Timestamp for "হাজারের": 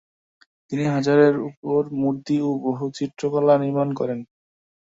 0.87-1.35